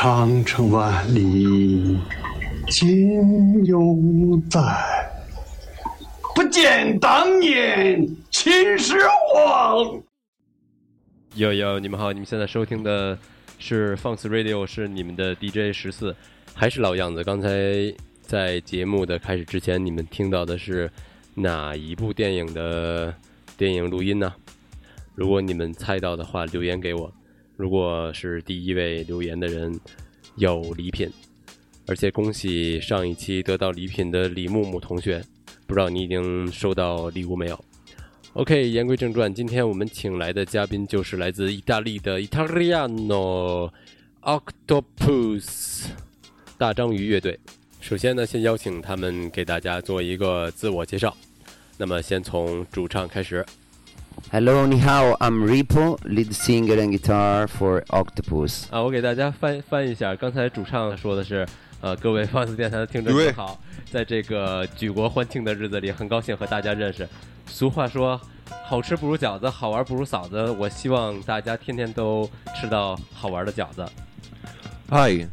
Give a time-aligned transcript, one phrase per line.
[0.00, 1.98] 长城万里
[2.70, 4.60] 今犹在，
[6.36, 8.94] 不见当年秦始
[9.32, 10.00] 皇。
[11.34, 13.18] 哟哟，你们好，你们现在收听的
[13.58, 16.14] 是放肆 Radio，是你们的 DJ 十四，
[16.54, 17.24] 还是老样子。
[17.24, 17.48] 刚才
[18.22, 20.88] 在节目的开始之前，你们听到的是
[21.34, 23.12] 哪一部电影的
[23.56, 24.32] 电影录音呢？
[25.16, 27.12] 如果你们猜到的话，留言给我。
[27.58, 29.80] 如果是第一位留言的人，
[30.36, 31.10] 有礼品，
[31.88, 35.20] 而且恭喜上一期得到礼品的李木木同学，
[35.66, 37.64] 不知道你已经收到礼物没有
[38.34, 43.72] ？OK，言归正传，今天我们请来的嘉宾就是来自意大利的 Italiano
[44.22, 45.86] Octopus
[46.56, 47.36] 大章鱼乐队。
[47.80, 51.16] 首先呢，先邀请他们给大家做一个自我介绍。
[51.76, 53.44] 那么，先从主唱开始。
[54.30, 55.16] Hello, ni hao.
[55.20, 58.64] I'm Ripo, lead singer and guitar for Octopus.
[58.70, 61.46] 啊，我给大家翻翻一下，刚才主唱说的是，
[61.80, 63.58] 呃，各位放肆电台的听众你好，
[63.90, 67.08] 在这个举国欢庆的日子里，很高兴和大家认识。
[67.46, 68.20] 俗话说，
[68.66, 70.50] 好吃不如饺子，好玩不如嫂子。
[70.58, 72.28] 我希望大家天天都
[72.60, 73.86] 吃到好玩的饺子。
[74.90, 75.26] Hi,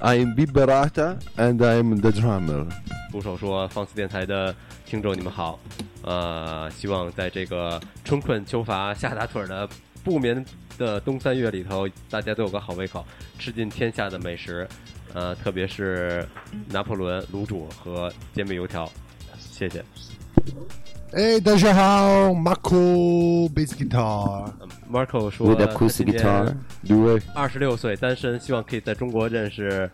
[0.00, 2.66] I'm Biberata and I'm the drummer.
[3.10, 4.54] 鼓手说：“放肆电台的
[4.92, 5.58] 听众，你们好，
[6.02, 9.66] 呃，希望在这个春困秋乏夏打盹儿的
[10.04, 10.44] 不眠
[10.76, 13.02] 的冬三月里头，大家都有个好胃口，
[13.38, 14.68] 吃尽天下的美食，
[15.14, 16.28] 呃，特别是
[16.68, 18.86] 拿破仑、卤煮和煎饼油条。
[19.38, 19.82] 谢谢。
[21.12, 24.52] 哎，大家好，Marco bass guitar。
[24.90, 27.22] Marco 说 it.
[27.34, 29.90] 二十六岁，单身，希望可以在中国认识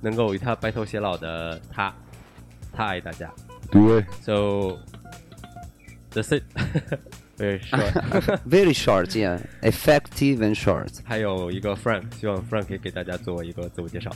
[0.00, 1.94] 能够与他白头偕老的他，
[2.72, 3.32] 他爱大家。
[3.70, 4.04] 对。
[4.22, 4.78] So
[6.10, 6.42] the sit
[7.36, 7.92] very short,
[8.46, 10.98] very short, yeah, effective and short.
[11.04, 14.10] 还有一个 Frank，希望 Frank 可以给大家做一个自我介绍。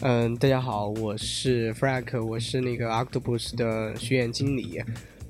[0.00, 4.80] 嗯，大家好，我是 Frank，我是那个 Octopus 的学院经理，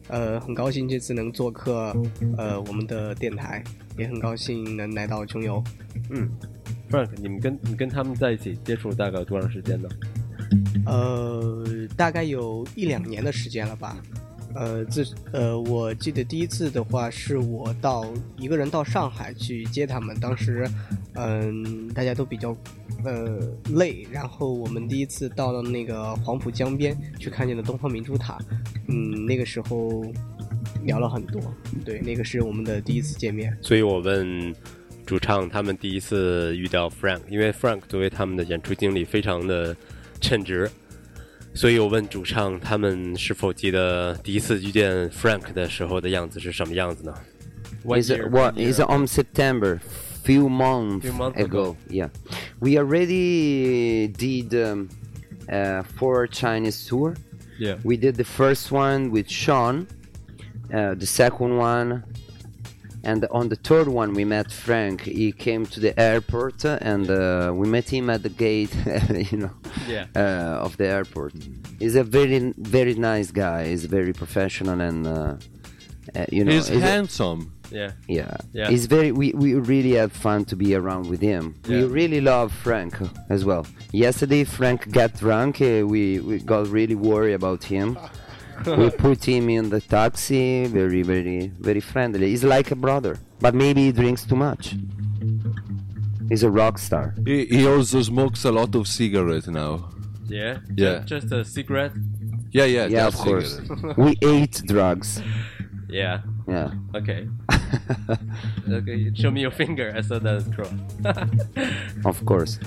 [0.09, 1.95] 呃，很高兴这次能做客
[2.37, 3.63] 呃我们的电台，
[3.97, 5.63] 也很高兴能来到穷游。
[6.11, 6.31] 嗯
[6.91, 9.89] ，Frank，你们跟你跟他们在一起接触大概多长时间呢？
[10.87, 11.65] 呃，
[11.97, 13.97] 大概有一两年的时间了吧。
[14.55, 18.07] 呃，自呃，我记得第一次的话是我到
[18.39, 20.67] 一个人到上海去接他们，当时
[21.15, 22.57] 嗯、大家都比较
[23.05, 23.39] 呃
[23.75, 28.39] 累，然后我们第一次到了那个黄浦江边去看见了东方明珠塔，
[28.89, 30.03] 嗯，那个时候
[30.83, 31.41] 聊了很多，
[31.85, 33.57] 对，那个是我们的第一次见面。
[33.61, 34.53] 所以我问
[35.05, 39.77] 主唱他们第一次遇到 Frank，因为 Frank 作为他们的演出经理非常的
[40.22, 40.70] 称职，
[41.54, 47.14] 所以我问主唱他们是否记得第一次遇见 Frank 的时候的样子是什么样子呢
[47.86, 49.80] One Is year, it what one year is on September?
[50.24, 51.76] Few months, Few months ago.
[51.76, 51.78] ago.
[51.90, 52.08] Yeah,
[52.62, 54.88] we already did um,
[55.52, 57.16] uh, four Chinese tour.
[57.60, 57.76] Yeah.
[57.84, 59.86] We did the first one with Sean,
[60.74, 62.06] uh, the second one,
[63.11, 64.99] and on the third one we met Frank.
[65.23, 67.19] He came to the airport uh, and uh,
[67.61, 68.75] we met him at the gate,
[69.33, 69.55] you know,
[69.95, 70.07] Yeah.
[70.23, 71.33] uh, of the airport.
[71.83, 72.39] He's a very
[72.77, 73.61] very nice guy.
[73.71, 75.13] He's very professional and uh,
[76.17, 76.53] uh, you know.
[76.53, 77.41] He's he's a- handsome.
[77.71, 77.93] Yeah.
[78.19, 78.35] yeah.
[78.59, 78.71] Yeah.
[78.73, 79.11] He's very.
[79.13, 81.45] We, we really have fun to be around with him.
[81.69, 82.95] We really love Frank
[83.29, 83.63] as well.
[83.93, 85.61] Yesterday, Frank got drunk.
[85.61, 87.89] Uh, we we got really worried about him.
[88.66, 90.66] we put him in the taxi.
[90.68, 92.30] Very very very friendly.
[92.30, 94.76] He's like a brother, but maybe he drinks too much.
[96.30, 97.14] He's a rock star.
[97.26, 99.90] He, he also smokes a lot of cigarettes now.
[100.28, 100.60] Yeah.
[100.76, 101.00] Yeah.
[101.06, 101.92] Just, just a cigarette.
[102.52, 103.58] Yeah, yeah, Yeah, of just course.
[103.58, 103.98] cigarettes.
[103.98, 105.22] we ate drugs.
[105.90, 106.22] Yeah.
[106.48, 106.72] Yeah.
[106.96, 107.28] Okay.
[108.72, 109.12] okay.
[109.16, 109.94] Show me your finger.
[109.96, 110.74] I saw that cross.
[112.06, 112.60] Of course.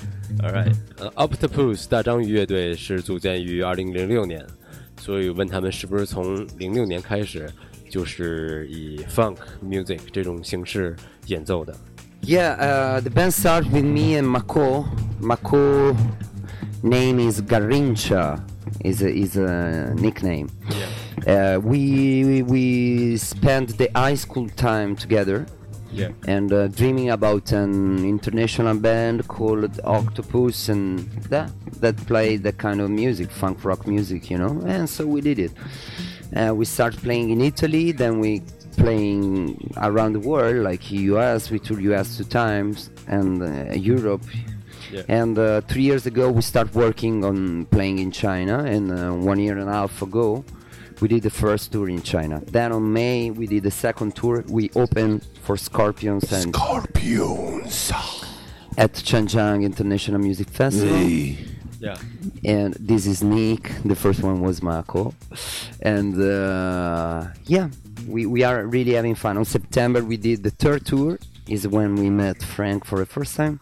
[0.43, 4.45] All right，呃、o c t o p u s 大章鱼乐队是组建于二零零六年，
[5.01, 7.49] 所以问他们是不是从零六年开始
[7.89, 10.95] 就是以 funk music 这种形式
[11.27, 11.75] 演奏的。
[12.21, 14.85] Yeah, uh, the band started with me and Mako.
[15.19, 15.95] Mako
[16.83, 18.41] name is Garincha.
[18.83, 20.49] Is a, is a nickname.
[21.25, 25.45] Uh, we we spent the high school time together
[25.92, 26.10] Yeah.
[26.26, 31.50] and uh, dreaming about an international band called Octopus and that
[31.80, 34.62] that played that kind of music, funk rock music, you know.
[34.66, 35.52] And so we did it.
[36.34, 38.42] Uh, we started playing in Italy, then we
[38.76, 41.50] playing around the world, like US.
[41.50, 44.22] We toured US two times and uh, Europe.
[44.90, 45.02] Yeah.
[45.08, 49.38] And uh, three years ago, we started working on playing in China, and uh, one
[49.40, 50.44] year and a half ago,
[51.02, 52.40] we did the first tour in China.
[52.46, 54.44] Then on May, we did the second tour.
[54.48, 57.92] We opened for Scorpions and Scorpions.
[58.78, 60.98] at Changjiang International Music Festival.
[61.80, 61.96] Yeah.
[62.44, 63.72] and this is Nick.
[63.84, 65.12] The first one was Marco,
[65.80, 67.70] and uh, yeah,
[68.06, 69.36] we, we are really having fun.
[69.36, 71.18] On September we did the third tour.
[71.48, 73.58] Is when we met Frank for the first time.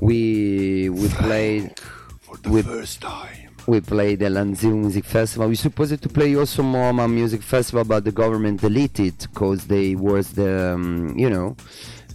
[0.00, 1.78] We we played
[2.22, 3.43] For the We- first time.
[3.66, 5.48] We played the Lanzhou Music Festival.
[5.48, 10.32] We supposed to play also Moma Music Festival, but the government deleted because they was
[10.32, 11.56] the um, you know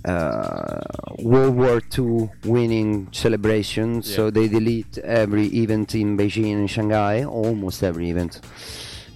[0.06, 0.81] uh,
[1.19, 4.01] World War II winning celebration.
[4.01, 8.42] So they delete every event in Beijing and Shanghai, almost every event.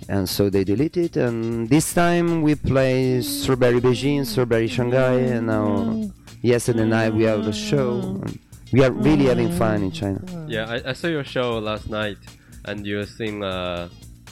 [0.09, 1.15] And so they delete it.
[1.15, 7.47] And this time we play Strawberry Beijing, Strawberry Shanghai, and now yesterday night we have
[7.47, 8.21] a show.
[8.73, 10.19] We are really having fun in China.
[10.47, 12.17] Yeah, I, I saw your show last night,
[12.65, 13.89] and you sing a,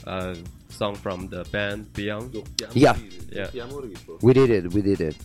[0.08, 0.36] a
[0.70, 2.36] song from the band Beyond.
[2.74, 2.96] Yeah.
[3.32, 3.68] Yeah.
[4.22, 4.74] We did it.
[4.74, 5.16] We did it.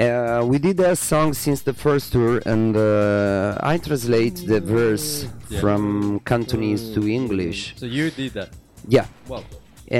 [0.00, 5.26] Uh, we did that song since the first tour, and uh, I translate the verse
[5.50, 5.60] Yeah.
[5.60, 7.74] from Cantonese to English.
[7.76, 8.50] So you did that.
[8.86, 9.44] Yeah, Wow.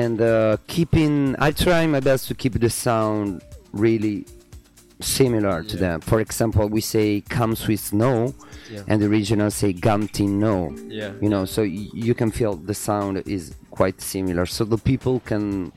[0.02, 1.34] and uh, keeping.
[1.38, 3.42] I try my best to keep the sound
[3.72, 4.24] really
[5.00, 5.80] similar to Yeah.
[5.80, 6.00] them.
[6.00, 8.34] For example, we say comes with snow,"
[8.72, 8.82] Yeah.
[8.88, 11.12] and the regional say "gamtin no." Yeah.
[11.20, 15.20] You know, so y- you can feel the sound is quite similar, so the people
[15.24, 15.72] can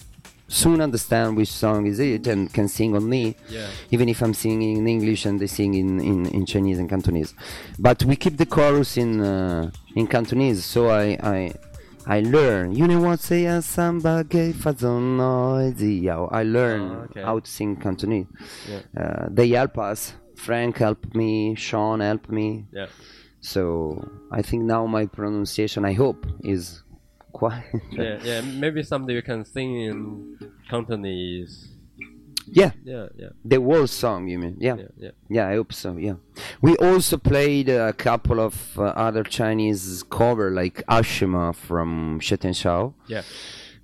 [0.47, 3.67] soon understand which song is it and can sing on me Yeah.
[3.89, 7.33] even if I'm singing in English and they sing in, in, in Chinese and Cantonese.
[7.79, 11.53] But we keep the chorus in uh, in Cantonese, so I I
[12.05, 12.73] I learn.
[12.75, 16.09] You know what say a samba gay fazon noisy.
[16.09, 17.21] I learn Oh, okay.
[17.21, 18.27] how to sing Cantonese.
[18.69, 18.81] Yeah.
[19.01, 20.13] Uh, they help us.
[20.35, 21.55] Frank helped me.
[21.55, 22.65] Sean helped me.
[22.71, 22.87] Yeah.
[23.39, 26.83] So I think now my pronunciation, I hope, is
[27.33, 27.63] quite.
[27.91, 28.19] Yeah.
[28.23, 28.41] Yeah.
[28.41, 30.37] Maybe someday you can sing in
[30.69, 31.67] Cantonese.
[32.53, 33.07] Yeah, Yeah.
[33.17, 33.29] Yeah.
[33.45, 34.27] the whole song.
[34.27, 34.57] You mean?
[34.59, 34.75] Yeah.
[34.77, 34.87] Yeah.
[34.97, 35.11] Yeah.
[35.29, 35.95] Yeah, I hope so.
[35.97, 36.15] Yeah,
[36.61, 42.93] we also played a couple of uh, other Chinese cover like Ashima from Xie Tianxiao,
[43.07, 43.23] Yeah.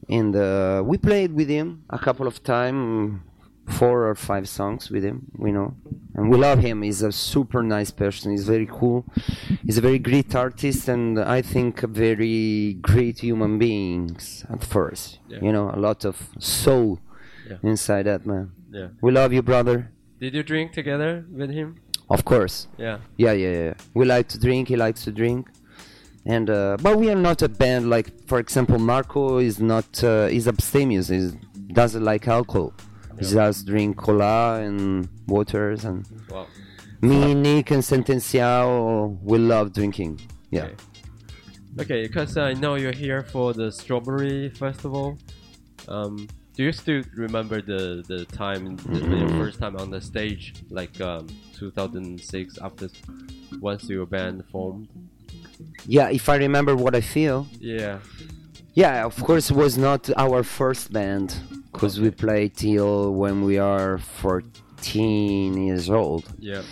[0.10, 3.22] and uh, we played with him a couple of times,
[3.80, 5.18] four or five songs with him.
[5.38, 5.74] We know,
[6.16, 6.82] and we love him.
[6.84, 8.32] He's a super nice person.
[8.32, 9.06] He's very cool.
[9.66, 15.20] He's a very great artist, and I think a very great human beings at first.
[15.30, 15.40] Yeah.
[15.42, 17.00] You know, a lot of soul
[17.50, 17.58] Yeah.
[17.64, 18.52] inside that man.
[18.72, 18.88] Yeah.
[19.02, 19.92] We love you, brother.
[20.20, 21.80] Did you drink together with him?
[22.10, 22.68] Of course.
[22.78, 23.00] Yeah.
[23.18, 23.74] Yeah, yeah, yeah.
[23.94, 24.68] We like to drink.
[24.70, 25.50] He likes to drink,
[26.26, 30.04] and uh, but we are not a band like, for example, Marco is not.
[30.04, 31.08] Uh, is abstemious.
[31.10, 31.32] He
[31.74, 32.74] doesn't like alcohol.
[33.20, 35.84] He just drink cola and waters.
[35.86, 36.48] And Wow.
[37.02, 40.20] me, Nick, and Xie Tianxiao, we love drinking.
[40.52, 40.64] Yeah.
[40.66, 40.76] Okay.
[41.80, 45.18] Okay, because I know you're here for the Strawberry Festival.
[45.88, 50.56] Um, do you still remember the the time, the, your first time on the stage,
[50.70, 52.90] like um, 2006, after
[53.62, 54.88] once your band formed?
[55.86, 56.10] Yeah.
[56.10, 57.48] If I remember what I feel.
[57.60, 58.00] Yeah,
[58.74, 61.30] Yeah, of course, it was not our first band
[61.72, 66.24] because we played till when we are 14 years old.
[66.40, 66.64] yeah,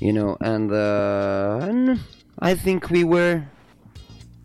[0.00, 2.00] you know and, uh, and
[2.50, 3.44] i think we were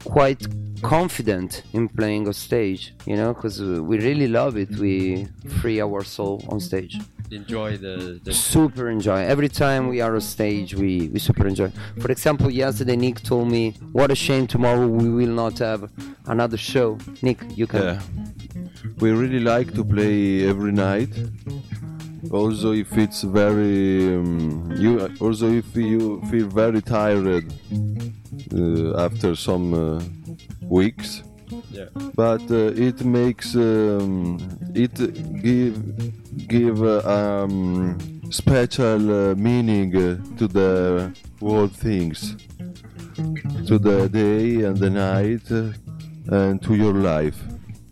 [0.04, 0.42] quite
[0.82, 4.70] confident in playing on stage you know because we really love it.
[4.72, 5.28] We
[5.60, 6.98] free our soul on stage.
[7.32, 9.20] Enjoy the, the super enjoy.
[9.20, 11.72] Every time we are on stage we, we super enjoy.
[12.00, 15.92] For example yesterday nick told me what a shame tomorrow we will not have
[16.26, 16.98] another show.
[17.22, 17.84] Nick you can.
[17.84, 18.02] Yeah.
[19.00, 21.10] We really like to play every night.
[22.32, 27.46] Also, if it's very um, you, also if you feel very tired
[28.54, 30.02] uh, after some uh,
[30.64, 31.24] weeks,
[31.72, 31.86] yeah,
[32.16, 34.38] but uh, it makes um,
[34.76, 34.96] it
[35.42, 37.98] give give uh, um,
[38.32, 42.36] special uh, meaning uh, to the whole things,
[43.66, 45.50] to the day and the night,
[46.32, 47.42] and to your life.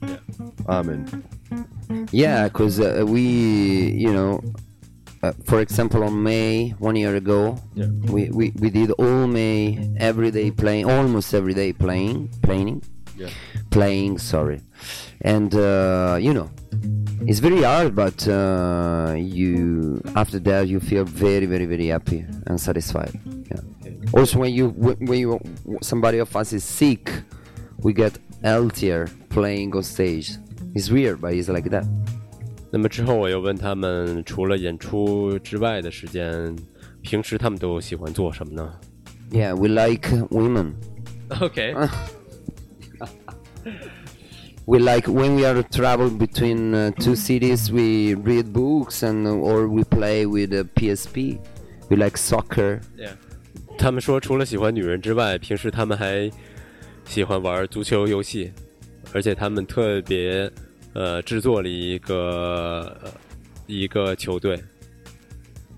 [0.01, 0.17] yeah,
[0.67, 1.26] Amen.
[2.11, 3.21] Yeah, because uh, we,
[3.91, 4.41] you know,
[5.23, 7.87] uh, for example, on May one year ago, Yeah.
[8.11, 12.83] we, we, we did all May every day playing, almost every day playing, playing,
[13.17, 13.29] yeah,
[13.71, 14.19] playing.
[14.19, 14.61] Sorry,
[15.21, 16.49] and uh, you know,
[17.21, 22.59] it's very hard, but uh, you after that you feel very, very, very happy and
[22.61, 23.19] satisfied.
[23.51, 23.61] Yeah.
[24.13, 25.39] Also, when you when when you
[25.81, 27.11] somebody of us is sick,
[27.79, 30.37] we get healthier playing on stage.
[30.76, 31.84] It's weird, but it's like that.
[32.70, 36.56] 那么之后我又问他们，除了演出之外的时间，
[37.02, 38.72] 平时他们都喜欢做什么呢
[39.30, 40.75] Yeah, we like women.
[41.40, 41.75] ？OK，
[44.64, 49.66] We like when we are travel between uh, two cities, we read books and or
[49.66, 51.38] we play with a PSP.
[51.88, 52.80] We like soccer.
[52.96, 53.11] yeah,
[53.76, 56.30] 他们说，除了喜欢女人之外，平时他们还
[57.04, 58.52] 喜欢玩足球游戏，
[59.12, 60.49] 而且他们特别
[60.97, 62.97] 呃制作了一个、
[63.67, 64.59] 一个球队，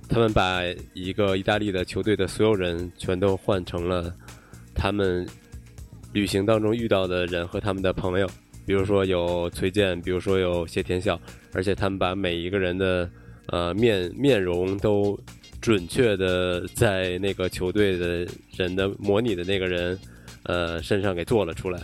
[0.08, 0.62] 他们把
[0.94, 4.16] 一个意大利的球队的所有人全都换成了
[4.74, 5.28] 他们
[6.14, 8.26] 旅行当中遇到的人和他们的朋友，
[8.66, 11.20] 比如说有崔健，比如说有谢天笑，
[11.52, 13.10] 而且他们把每一个人的
[13.48, 15.20] 呃面面容都
[15.60, 20.00] 准确的在那个球队的人的模拟的那个人
[20.44, 21.82] 呃身上给做了出来。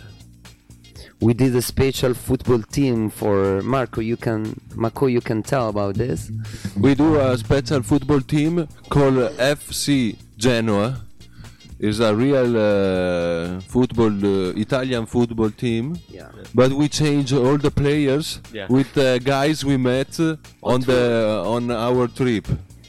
[1.20, 4.00] We did a special football team for Marco.
[4.02, 6.30] You can, Marco, you can tell about this.
[6.78, 11.00] We do a special football team called FC Genoa.
[11.78, 15.96] It's a real uh, football, uh, Italian football team.
[16.08, 16.28] Yeah.
[16.54, 18.66] But we change all the players Yeah.
[18.68, 22.46] with the guys we met uh, on the on our trip.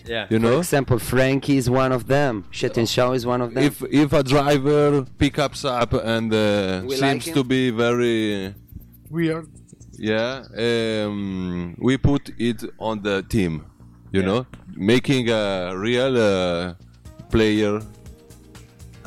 [0.07, 0.25] Yeah.
[0.29, 2.45] You For know, example, Frankie is one of them.
[2.51, 3.63] Xie Tianxiao is one of them.
[3.63, 8.53] if if a driver picks up and uh, We like seems to be very
[9.09, 9.47] Weird.
[9.97, 13.65] yeah, um, we put it on the team.
[14.11, 14.45] You know,
[14.75, 16.73] making a real uh,
[17.29, 17.81] player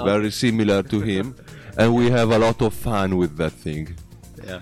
[0.04, 1.34] very similar to him,
[1.78, 3.96] and we have a lot of fun with that thing.
[4.46, 4.60] Yeah.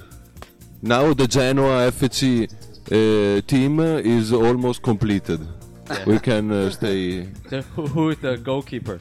[0.81, 3.81] Now the Genoa FC uh, team
[4.17, 5.41] is almost completed.
[6.07, 7.29] We can uh, stay.
[7.51, 9.01] So who, who is the goalkeeper?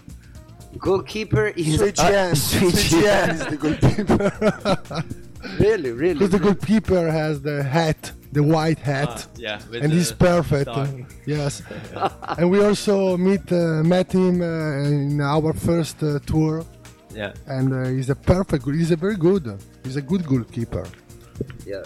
[0.77, 2.35] Goalkeeper is Sui uh, Jian.
[2.37, 3.27] Sui Sui Jian.
[3.27, 5.03] Jian is the goalkeeper.
[5.59, 6.13] Really, really.
[6.15, 9.27] Because the goalkeeper has the hat, the white hat.
[9.27, 9.61] Ah, yeah.
[9.81, 10.65] and he's perfect.
[10.65, 10.87] dog.
[11.01, 11.61] uh, yes.
[12.37, 14.45] and we also meet uh, met him uh,
[14.89, 16.65] in our first uh, tour,
[17.13, 17.33] Yeah.
[17.45, 18.65] and uh, he's a perfect.
[18.65, 19.57] He's a very good.
[19.83, 20.85] He's a good goalkeeper.
[21.65, 21.83] Yeah.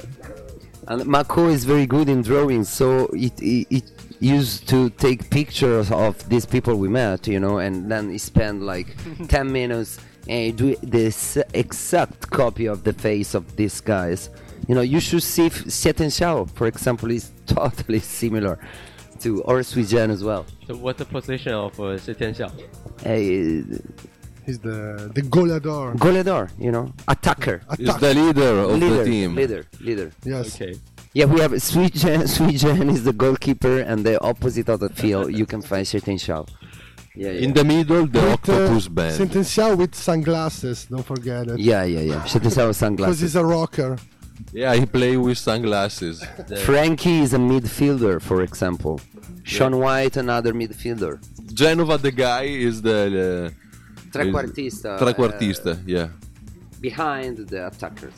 [0.88, 3.92] And Mako is very good in drawing, so it, it, it
[4.22, 8.62] used to take pictures of these people we met, you know, and then he spent
[8.62, 8.96] like
[9.28, 10.00] 10 minutes
[10.30, 14.30] and do this exact copy of the face of these guys.
[14.68, 18.60] You know, you should see if Xie Tianxiao, for example, is totally similar
[19.22, 20.46] to or Suijian as well.
[20.68, 22.52] So what's the position of uh, Xie Tianxiao?
[23.06, 23.78] Uh,
[24.44, 25.96] He's the the goleador.
[25.98, 28.00] goleador, you know, attacker, Is Attack.
[28.02, 29.36] the leader of leader, the team.
[29.36, 30.12] leader, leader.
[30.26, 30.56] Yes.
[30.60, 30.74] Okay.
[31.15, 32.23] Yeah, we have Suijian.
[32.37, 36.47] Suijian is the goalkeeper, and the opposite of the field, you can find Xieten Xiao.
[37.15, 37.41] Yeah, yeah.
[37.45, 39.15] In the middle, the With, octopus uh, band.
[39.21, 40.85] Sentencial with sunglasses.
[40.91, 41.59] Don't forget it.
[41.59, 42.23] Yeah, yeah, yeah.
[42.25, 43.21] Xieten Xiao with Because sunglasses.
[43.21, 43.97] he's a rocker.
[44.53, 46.23] Yeah, he play with sunglasses.
[46.67, 49.01] Frankie is a midfielder, for example.
[49.45, 51.19] Sean White, another midfielder.
[51.55, 53.55] Genova, the guy, is the
[54.13, 54.97] Trequartista.
[54.97, 55.83] uh, trequartista.
[55.87, 56.09] yeah.
[56.83, 58.13] behind the attackers.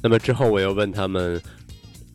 [0.00, 1.40] 那么之后我又问他们，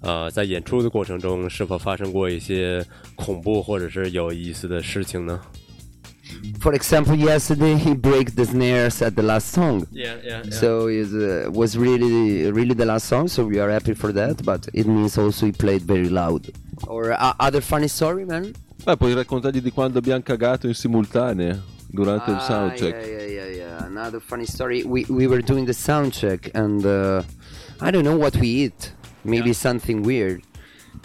[0.01, 2.85] 呃，在演出的过程中是否发生过一些
[3.15, 5.39] 恐怖或者是有意思的事情呢
[6.61, 9.85] For example, yesterday he broke the snares at the last song.
[9.91, 13.27] ？Yeah, yeah, So it uh, was really, really the last song.
[13.27, 14.43] So we are happy for that.
[14.43, 16.49] But it means also he played very loud.
[16.87, 18.53] Or uh, other funny story, man?
[18.85, 23.05] Beh, puoi raccontargli di quando abbiamo cagato in simultanea durante il Ah, soundcheck.
[23.05, 23.85] Yeah, yeah, yeah, yeah.
[23.85, 24.83] Another funny story.
[24.83, 27.21] We we were doing the sound check, and uh,
[27.79, 28.91] I don't know what we eat.
[29.23, 30.41] Maybe something weird,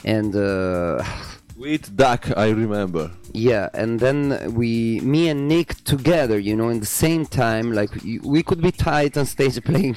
[0.04, 1.02] and uh,
[1.56, 3.10] We eat duck, I remember.
[3.32, 3.68] yeah.
[3.74, 8.18] And then we, me and Nick together, you know, in the same time, like we,
[8.20, 9.96] we could be tight on stage playing.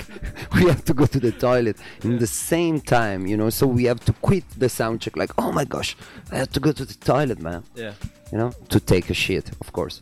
[0.56, 3.50] we have to go to the toilet in the same time, you know.
[3.52, 5.16] So we have to quit the sound check.
[5.18, 5.96] Like, oh my gosh,
[6.32, 7.64] I have to go to the toilet, man.
[7.76, 7.94] yeah.
[8.32, 10.00] You know, to take a shit, of course.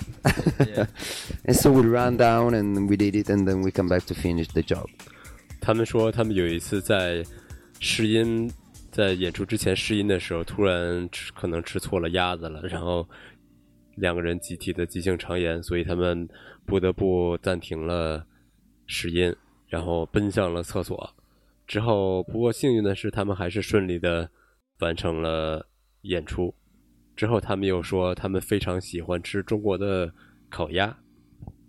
[0.60, 0.86] Yeah.
[1.46, 4.14] and so we ran down and we did it, and then we come back to
[4.14, 4.88] finish the job.
[5.60, 7.26] 他们说他们有一次在
[7.87, 8.51] 试音，
[8.91, 13.07] 在演出之前试音的时候，突然吃可能吃错了鸭子了，然后
[13.97, 16.27] 两个人集体的急性肠炎，所以他们
[16.65, 18.25] 不得不暂停了
[18.87, 19.37] 试音，
[19.69, 21.15] 然后奔向了厕所。
[21.67, 24.31] 之后，不过幸运的是，他们还是顺利的
[24.79, 25.67] 完成了
[26.01, 26.55] 演出。
[27.15, 30.11] 之后，他们又说他们非常喜欢吃中国的
[30.49, 30.97] 烤鸭。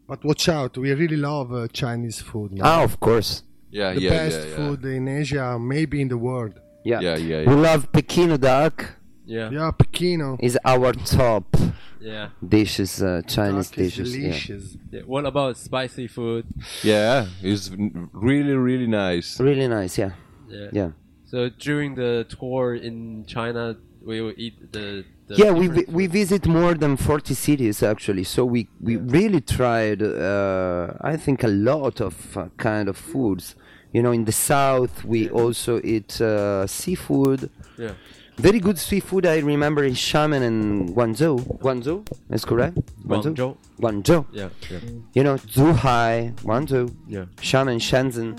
[0.07, 2.57] But watch out, we really love Chinese food.
[2.61, 3.41] Ah, of course.
[3.71, 4.55] Yeah, the yeah, best yeah, yeah.
[4.55, 6.59] food in Asia, maybe in the world.
[6.83, 6.99] Yeah.
[7.01, 8.93] Yeah, yeah, We love Pechino duck.
[9.25, 10.37] Yeah, Yeah, Pechino.
[10.39, 11.57] Is our top
[11.99, 12.29] yeah.
[12.47, 14.15] dishes, uh, Chinese Duck dishes.
[14.15, 14.21] Yeah.
[14.27, 14.77] delicious.
[14.91, 15.01] yeah.
[15.01, 16.45] What about spicy food?
[16.83, 17.71] Yeah, it's
[18.13, 19.39] really, really nice.
[19.39, 19.97] Really nice.
[19.97, 20.11] Yeah.
[20.47, 20.91] Yeah.
[21.35, 21.49] Yeah.
[21.49, 23.75] So during the tour in China,
[24.05, 25.03] we will eat the.
[25.27, 28.23] the yeah, we vi- we visit more than 40 cities actually.
[28.23, 33.55] So we we really tried uh, I think a lot of uh, kind of foods.
[33.91, 37.49] You know, in the south we also eat uh, seafood.
[37.77, 37.93] Yeah.
[38.37, 39.25] Very good seafood.
[39.25, 41.39] I remember in Xiamen and Guangzhou.
[41.59, 42.77] Guangzhou is correct.
[43.07, 43.55] Guangzhou.
[43.79, 44.25] Guangzhou.
[44.33, 44.79] Yeah, yeah,
[45.13, 47.25] You know, Zhuhai, Guangzhou, yeah.
[47.37, 48.37] Xiamen, Shenzhen.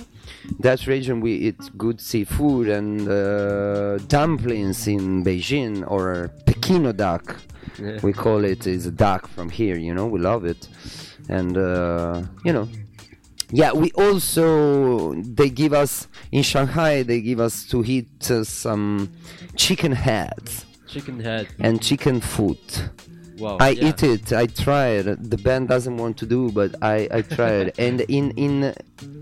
[0.61, 7.37] That region we eat good seafood and uh, dumplings in Beijing or Pechino duck.
[7.78, 7.99] Yeah.
[8.02, 9.76] We call it is a duck from here.
[9.76, 10.68] You know, we love it,
[11.28, 12.68] and uh, you know,
[13.50, 13.73] yeah.
[13.73, 17.02] We also they give us in Shanghai.
[17.02, 19.12] They give us to eat uh, some
[19.56, 21.49] chicken heads Chicken head.
[21.59, 22.88] and chicken foot.
[23.38, 23.59] Wow.
[23.61, 23.88] I yeah.
[23.88, 24.33] eat it.
[24.33, 25.04] I tried.
[25.30, 27.75] The band doesn't want to do, but I I tried.
[27.78, 28.73] and in in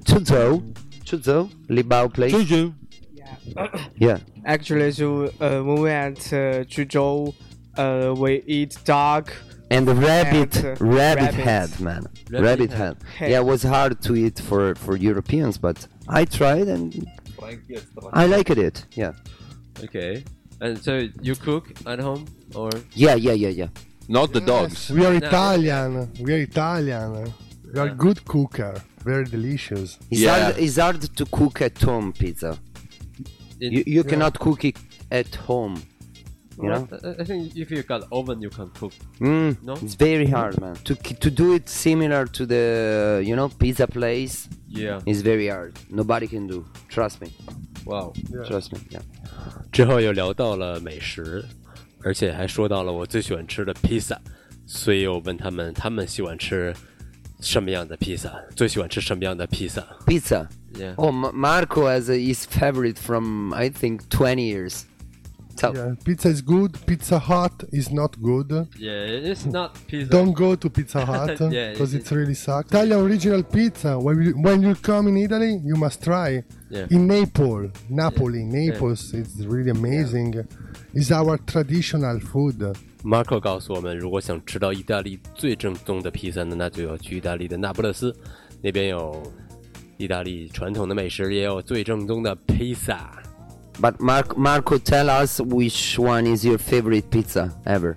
[0.05, 0.63] Chuzhou,
[1.05, 2.33] Chuzhou, Libao place.
[2.51, 3.69] Yeah.
[3.97, 4.19] yeah.
[4.45, 7.35] Actually, so uh, when we at uh, Zhuzhou,
[7.77, 9.31] uh, we eat dog.
[9.71, 11.35] And the rabbit, And, uh, rabbit, rabbit.
[11.35, 12.07] head, man.
[12.31, 12.79] Rabbit Rabbit, head.
[12.79, 12.97] head.
[13.19, 13.31] Head.
[13.31, 17.07] Yeah, it was hard to eat for for Europeans, but I tried and
[18.13, 18.85] I liked it.
[18.95, 19.13] Yeah.
[19.83, 20.25] Okay.
[20.61, 23.69] And so you cook at home or Yeah, yeah, yeah, yeah.
[24.09, 24.91] Not the Yes, dogs.
[24.91, 25.27] We are No.
[25.27, 25.91] Italian.
[26.21, 27.33] We are Italian.
[27.73, 29.98] We are good cooker Very delicious.
[30.10, 30.39] It's Yeah.
[30.44, 30.58] hard.
[30.60, 32.58] It's hard to cook at home pizza.
[33.60, 34.78] in, You you cannot cook it
[35.12, 35.78] at home.
[36.62, 36.88] You know.
[36.92, 38.92] I, I think if you got oven, you can cook.
[39.20, 39.74] Mm, No?
[39.75, 40.75] It's very hard, man.
[40.84, 45.01] To k- to do it similar to the you know pizza place Yeah.
[45.06, 45.74] is very hard.
[45.89, 46.66] Nobody can do.
[46.89, 47.30] Trust me.
[47.86, 48.13] Wow.
[48.46, 48.80] Trust me.
[48.92, 49.01] Yeah.
[49.72, 51.46] 之后又聊到了美食，
[52.04, 54.20] 而且还说到了我最喜欢吃的披萨，
[54.66, 56.74] 所以我问他们，他们喜欢吃
[57.42, 60.48] 什么样的披萨，最喜欢吃什么样的披萨 Pizza.
[60.75, 60.94] Yeah.
[60.98, 64.86] Oh, Ma- Marco has a, his favorite from I think 20 years.
[65.58, 66.78] So Yeah, pizza is good.
[66.86, 68.50] Pizza Hut is not good.
[68.78, 70.10] Yeah, it's not pizza.
[70.10, 72.70] Don't go to Pizza Hut Yeah, because it- it's really sucks.
[72.72, 73.98] Italian original pizza.
[74.00, 76.44] When you, when you come in Italy, you must try.
[76.70, 76.88] Yeah.
[76.92, 80.46] In Naples, Napoli, Naples, it's really amazing.
[80.94, 82.78] It's our traditional food.
[83.04, 88.13] Marco 告诉我们，如果想吃到意大利最正宗的披萨呢，那就要去意大利的那不勒斯，
[88.62, 89.24] 那边有
[89.98, 93.12] 意大利传统的美食，也有最正宗的披萨。
[93.82, 97.95] But Mark, Marco, tell us which one is your favorite pizza ever.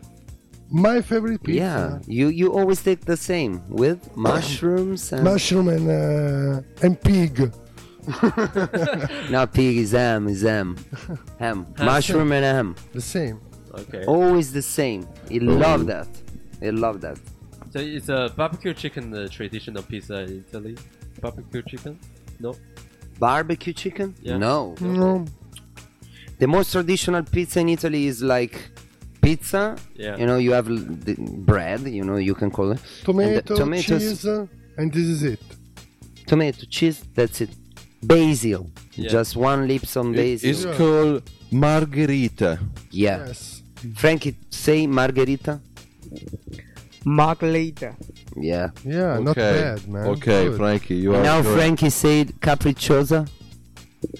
[0.70, 2.00] My favorite Yeah, pizza.
[2.06, 7.50] you you always take the same with mushrooms and Mushroom and uh, and pig.
[9.30, 10.76] not pig is ham is ham,
[11.38, 12.74] ham mushroom and ham.
[12.92, 13.40] The same.
[13.73, 14.05] Okay.
[14.05, 15.07] Always the same.
[15.31, 16.07] I love that.
[16.61, 17.17] I love that.
[17.71, 20.77] So it's a barbecue chicken, the traditional pizza in Italy.
[21.21, 21.99] Barbecue chicken?
[22.39, 22.55] No.
[23.19, 24.15] Barbecue chicken?
[24.21, 24.37] Yeah.
[24.37, 24.75] No.
[24.79, 25.25] No.
[26.39, 28.69] The most traditional pizza in Italy is like
[29.21, 29.75] pizza.
[29.95, 30.15] Yeah.
[30.17, 31.81] You know, you have l- the bread.
[31.87, 34.45] You know, you can call it Tomato, And the tomatoes- cheese, uh,
[34.77, 35.39] and this is it.
[36.27, 37.03] tomato, cheese.
[37.15, 37.49] That's it.
[38.01, 38.69] Basil.
[38.95, 39.09] Yeah.
[39.09, 40.49] Just one lips on basil.
[40.49, 42.59] It's called margherita.
[42.91, 43.27] yeah.
[43.27, 43.61] Yes.
[43.95, 45.59] Frankie, say margherita.
[47.05, 47.95] Margarita.
[48.35, 48.69] Yeah.
[48.83, 49.53] Yeah, not Okay.
[49.61, 50.07] bad, man.
[50.07, 50.57] Okay, Good.
[50.57, 51.55] Frankie, you are now correct.
[51.57, 53.27] Frankie said capricciosa.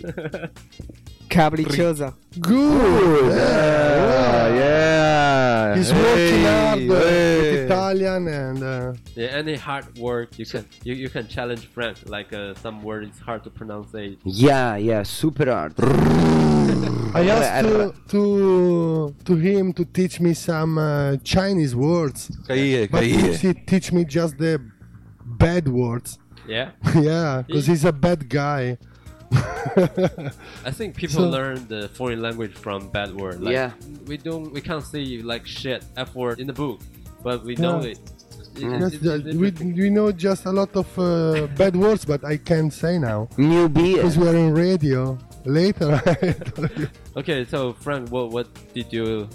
[1.30, 2.14] Capricciosa.
[2.40, 3.32] Good.
[3.38, 5.76] Ah, yeah.
[5.76, 7.38] He's Hey, working hard uh, hey.
[7.38, 11.98] with Italian and uh, Yeah, any hard word you can you, you can challenge Frank.
[12.06, 13.94] Like uh, some word is hard to pronounce.
[13.94, 14.18] It.
[14.24, 15.74] Yeah, yeah, super hard.
[17.14, 23.04] I asked to, to to him to teach me some uh, Chinese words, Caie, but
[23.04, 24.62] he teach me just the
[25.26, 26.18] bad words.
[26.48, 26.72] Yeah.
[26.96, 28.78] yeah, because he's a bad guy.
[29.34, 33.42] I think people So- learn the foreign language from bad word.
[33.42, 33.72] Like, Yeah.
[34.08, 36.80] We don't we can't say like shit f word in the book,
[37.24, 37.92] but we know Yeah.
[37.92, 38.00] it.
[38.00, 42.24] It- Yes, it's- uh, we, we know just a lot of uh, bad words, but
[42.26, 43.98] I can't say now New beer.
[43.98, 45.18] because we are in radio.
[45.46, 46.88] Later, I tell you.
[47.16, 49.30] Okay, so Frank, what what did you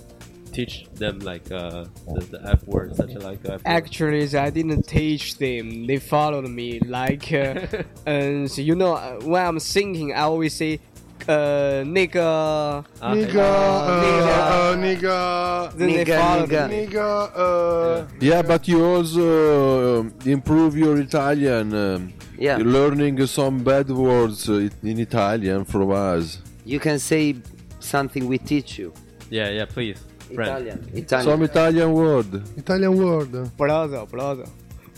[0.52, 1.84] teach them like uh,
[2.14, 3.62] the, the f word, such like f word?
[3.64, 5.86] Actually, I didn't teach them.
[5.86, 6.80] They followed me.
[6.80, 7.66] Like, uh,
[8.06, 10.80] and so you know, uh, when I'm singing, I always say,
[11.28, 16.68] uh, 那个 Nigga, uh, uh, nigga, Then Nigga, nigga.
[16.68, 21.72] nigga, uh, Yeah, but you also um, improve your Italian.
[21.74, 22.58] Um, Yeah.
[22.58, 26.40] You're learning some bad words uh, in Italian from us.
[26.64, 27.36] You can say
[27.78, 28.92] something we teach you.
[29.30, 30.02] Yeah, yeah, please,
[30.34, 30.50] Frank.
[30.50, 30.88] Italian.
[30.94, 31.30] Italian.
[31.30, 32.42] Some Italian word.
[32.56, 33.50] Italian word.
[33.56, 34.46] brother, brother.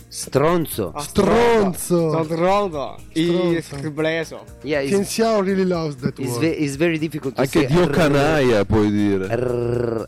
[0.09, 0.93] Stronzo.
[0.97, 2.23] Stronzo.
[2.23, 2.97] Stronzo.
[3.13, 4.45] E sbleso.
[4.63, 6.41] Yeah, it's, Tianxiao really loves that it's, word.
[6.41, 7.65] ve- it's very difficult to Anche say.
[7.67, 9.27] Dio canaia puoi dire.
[9.27, 10.07] Rrr.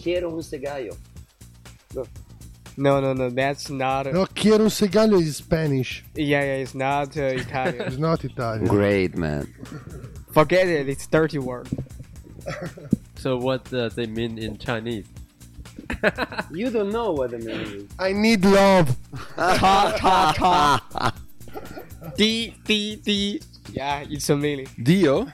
[0.00, 0.96] Quiero un segallo.
[2.76, 4.12] No, no, no, that's not.
[4.12, 6.04] no, quiero un segallo is Spanish.
[6.14, 7.88] Yeah, yeah, it's not uh, Italian.
[7.88, 8.66] It's not Italian.
[8.68, 9.52] Great, man.
[10.30, 10.88] Forget it.
[10.88, 11.68] It's dirty word.
[13.18, 15.06] So what does it mean in Chinese?
[16.52, 17.84] You don't know what the meaning is.
[17.96, 18.88] I need love.
[19.36, 21.14] 叉叉叉
[22.16, 24.68] ，D D D，Yeah，it's a meaning.
[24.84, 25.26] Deal.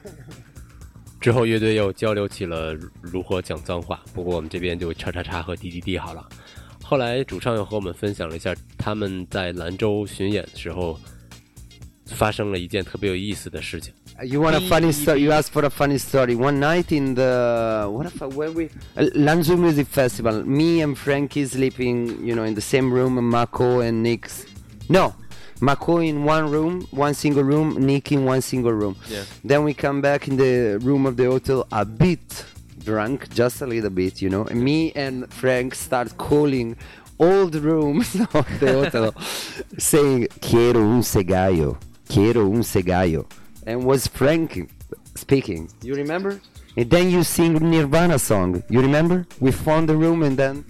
[1.20, 6.26] 之后乐队又交流起了如何讲脏话，不过我们这边就叉叉叉和滴滴滴好了。
[6.82, 11.00] 后来主唱又和我们分享了一下他们在兰州巡演的时候
[12.06, 13.92] 发生了一件特别有意思的事情。
[14.22, 15.22] You want a funny story?
[15.22, 16.36] You asked for a funny story.
[16.36, 21.44] One night in the what if where we uh, Lanzhou Music Festival, me and Frankie
[21.46, 24.46] sleeping, you know, in the same room, and Mako and Nick's.
[24.88, 25.14] No,
[25.60, 28.96] Mako in one room, one single room, Nick in one single room.
[29.08, 29.24] Yeah.
[29.42, 32.44] Then we come back in the room of the hotel a bit
[32.84, 34.44] drunk, just a little bit, you know.
[34.44, 36.76] And me and Frank start calling
[37.18, 39.14] all the rooms of the hotel,
[39.78, 43.26] saying "Quiero un cigarro, quiero un cigarro,"
[43.66, 44.70] and was Frank
[45.14, 45.70] speaking.
[45.82, 46.40] You remember?
[46.76, 48.62] And then you sing Nirvana song.
[48.68, 49.26] You remember?
[49.40, 50.64] We found the room and then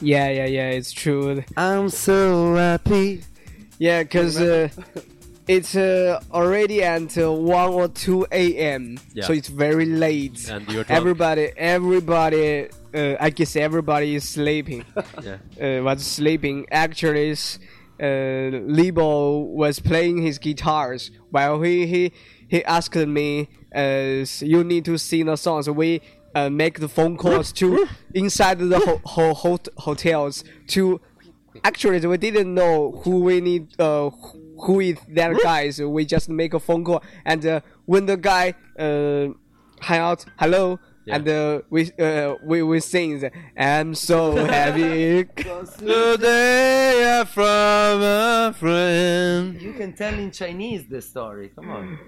[0.00, 0.70] Yeah, yeah, yeah.
[0.70, 1.44] It's true.
[1.56, 3.22] I'm so happy.
[3.78, 4.68] Yeah, cause uh,
[5.46, 8.98] it's uh, already at uh, one or two a.m.
[9.14, 9.24] Yeah.
[9.24, 10.48] So it's very late.
[10.48, 10.90] And you're drunk.
[10.90, 12.68] Everybody, everybody.
[12.94, 14.84] Uh, I guess everybody is sleeping.
[15.22, 15.78] Yeah.
[15.80, 16.66] uh, was sleeping.
[16.70, 17.58] Actually, is,
[18.00, 18.04] uh,
[18.76, 22.12] Lipo was playing his guitars while he he
[22.48, 26.00] he asked me, uh, "You need to sing the songs." We
[26.34, 31.00] uh, make the phone calls to inside the ho- ho- hot- hotels to.
[31.64, 33.78] Actually, we didn't know who we need.
[33.78, 34.10] Uh,
[34.64, 35.70] who is that guy?
[35.70, 39.28] So we just make a phone call, and uh, when the guy uh,
[39.80, 40.78] hang out, hello.
[41.09, 41.17] Yeah.
[41.17, 43.29] And uh, we uh, we we sing.
[43.55, 45.25] I'm so happy.
[45.77, 49.61] Today from a friend.
[49.61, 51.51] You can tell in Chinese the story.
[51.55, 51.99] Come on.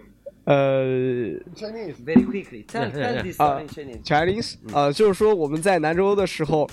[0.46, 1.96] 呃 Chinese.
[2.04, 2.64] Very quickly.
[2.64, 3.22] Tell, Yeah, yeah, tell yeah.
[3.22, 4.04] this 啊 story in Chinese.
[4.04, 6.68] ，Chinese，呃，就是说我们在兰州的时候，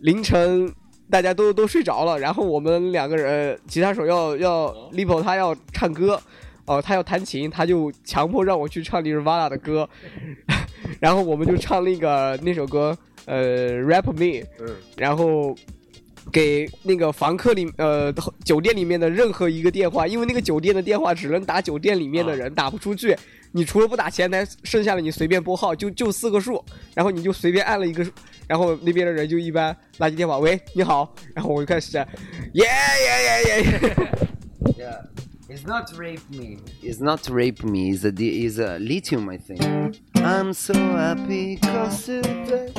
[0.00, 0.74] 凌晨
[1.08, 6.20] 大家都都睡着了，然后我们两个人，吉他手要要 Lipo 他要唱歌，
[6.64, 9.88] 哦、他要弹琴，他就强迫让我去唱 Nirvana 的歌，
[11.01, 15.53] 然后我们就唱那个那首歌，呃，Rap Me，嗯然后。
[16.31, 18.13] 给那个房客里呃
[18.45, 23.17] 酒店里面的任何一个电话，因为那个酒店的电话只能打酒店里面的人，打不出去。
[23.51, 28.11] 你除了不打前台，剩下的你随便拨号，就就四个数，然后你就随便按了一个数，
[28.47, 32.05] 然后那边的人就一般垃圾电话，喂，你好，然后我就开始，耶
[32.53, 33.95] 耶耶耶
[34.77, 35.07] ，Yeah.
[35.49, 36.59] It's not rape me.
[36.81, 37.91] It's not rape me.
[37.91, 39.59] It's a, it's a lithium, I think.
[40.23, 42.71] I'm so happy cause today.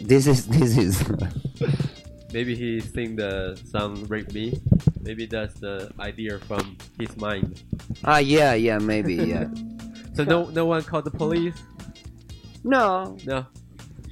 [0.00, 1.04] This is, this is.
[2.32, 4.58] Maybe he sing the song "Rape Me."
[5.02, 7.62] Maybe that's the idea from his mind.
[8.04, 9.46] ah, yeah, yeah, maybe, yeah.
[10.14, 11.58] So no, no one called the police.
[12.62, 13.16] No.
[13.26, 13.46] No,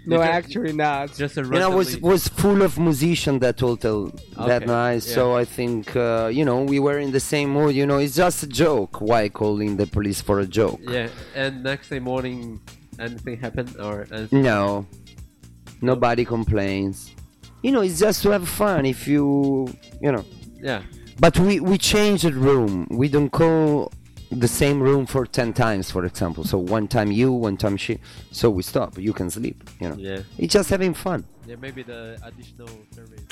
[0.07, 1.15] no Because- actually not.
[1.23, 3.99] just a You know, was randomly- was full of musician that hotel
[4.49, 5.03] that Okay, night.
[5.03, 7.75] So I think uh, you know we were in the same mood.
[7.75, 9.01] You know, it's just a joke.
[9.01, 10.81] Why calling the police for a joke?
[10.97, 12.61] Yeah, and next day morning,
[12.99, 14.43] anything happened or anything?
[14.43, 14.87] No,
[15.81, 16.97] nobody complains.
[17.63, 18.87] You know, it's just to have fun.
[18.87, 19.69] If you,
[20.01, 20.25] you know,
[20.63, 20.83] Yeah,
[21.21, 22.87] but we we changed the room.
[22.91, 23.93] We don't call
[24.33, 26.45] the same room for 10 times for example.
[26.45, 27.99] So one time you one time she.
[28.31, 28.99] So we stop.
[28.99, 29.97] You can sleep you know.
[29.97, 30.23] Yeah.
[30.39, 31.25] It's just having fun.
[31.47, 33.23] Yeah maybe the additional service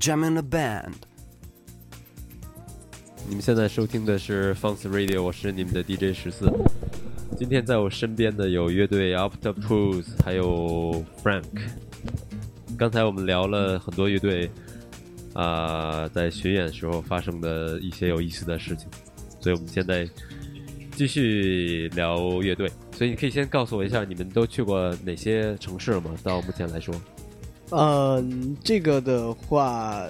[0.00, 0.94] jam in a band.
[3.28, 6.50] 你们现在收听的是 Funk Radio，我是你们的 DJ 十四。
[7.36, 11.44] 今天在我身边的有乐队 Octopus，还有 Frank。
[12.78, 14.50] 刚才我们聊了很多乐队
[15.34, 18.88] 啊、在巡演时候发生的一些有意思的事情，
[19.38, 20.08] 所以我们现在
[20.96, 22.70] 继续聊乐队。
[22.96, 26.16] 所以你可以先告诉我一下，你们都去过哪些城市吗？
[26.22, 26.94] 到目前来说，
[27.70, 30.04] 嗯，这个的话，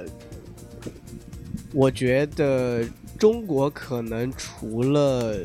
[1.73, 2.85] 我觉得
[3.18, 5.37] 中国可能除了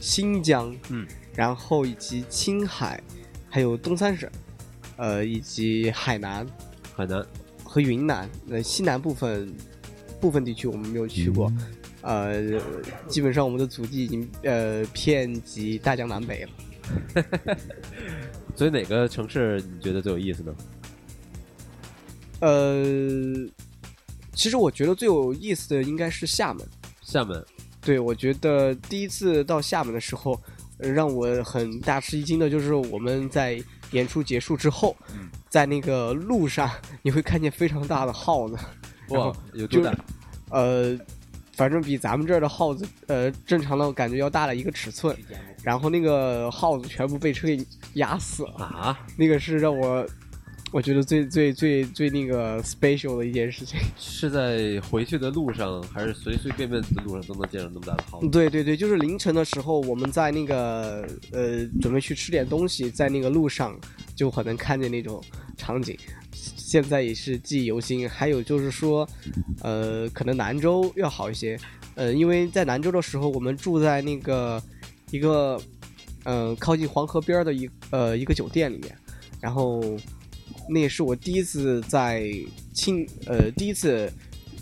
[0.00, 3.00] 新疆，嗯，然后以及青海，
[3.48, 4.28] 还有东三省，
[4.96, 6.44] 呃，以及海南
[6.94, 7.24] 海南，
[7.64, 9.54] 和云南，呃，西南部分
[10.20, 11.52] 部分地区我们没有去过，
[12.00, 12.42] 呃，
[13.06, 16.50] 基本上我们的祖地已经呃遍及大江南北了。
[18.56, 20.52] 所以哪个城市你觉得最有意思呢？
[22.42, 22.84] 呃，
[24.34, 26.66] 其实我觉得最有意思的应该是厦门。
[27.00, 27.44] 厦门，
[27.80, 30.36] 对，我觉得第一次到厦门的时候，
[30.78, 34.96] 呃让我很大吃一惊的就是我们在演出结束之后，
[35.48, 36.68] 在那个路上
[37.02, 38.56] 你会看见非常大的耗子，
[39.10, 39.94] 哇有多大？
[40.50, 40.98] 呃，
[41.54, 45.16] 反正比咱们这儿的耗子，呃，正常的感觉要大了一个尺寸，
[45.62, 50.04] 然后那个耗子全部被车给压死了，啊，那个是让我。
[50.72, 58.28] 我觉得最最最最那个 special 的一件事情， 是在回去的路上，还是随随便便的路上都能见到那么大的耗子？
[58.30, 63.78] 对对对，就是凌晨的时候，我们在那个呃准备去吃点东西，在那个路上
[64.16, 65.22] 就可能看见那种
[65.58, 65.94] 场景，
[66.32, 68.08] 现在也是记忆犹新。
[68.08, 69.06] 还有就是说，
[69.60, 71.58] 呃，可能兰州要好一些，
[71.96, 74.62] 呃，因为在兰州的时候，我们住在那个
[75.10, 75.60] 一个
[76.24, 78.96] 呃靠近黄河边儿的一呃一个酒店里面，
[79.38, 79.82] 然后
[80.68, 82.30] 那也是我第一次在
[82.72, 84.12] 清呃第一次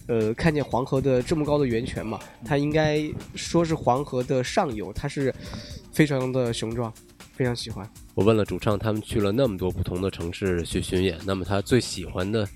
[0.06, 3.02] 呃看见黄河的这么高的源泉嘛，它应该
[3.34, 5.34] 说是黄河的上游，它是
[5.92, 6.92] 非常的雄壮，
[7.34, 7.88] 非常喜欢。
[8.14, 12.48] 我问了主唱，他们去了那么多不同的城市去巡演，那么他最喜欢的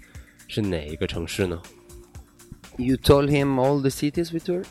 [0.48, 1.60] 是哪一个城市呢
[2.76, 4.66] ？You told him all the cities we toured?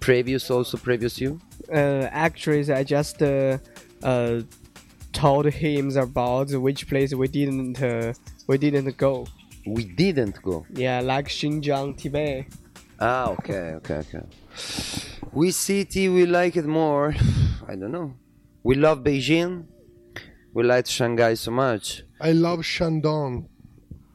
[0.00, 1.38] Previous also previous you?
[1.68, 3.58] Uh, actually, I just uh,
[4.02, 4.44] uh,
[5.16, 8.12] told him about which place we didn't uh,
[8.46, 9.26] we didn't go.
[9.66, 10.66] We didn't go.
[10.74, 12.46] Yeah, like Xinjiang, Tibet.
[13.00, 14.24] Ah, okay, okay, okay.
[15.32, 17.14] Which city we like it more?
[17.68, 18.14] I don't know.
[18.62, 19.64] We love Beijing.
[20.52, 22.02] We like Shanghai so much.
[22.20, 23.48] I love Shandong.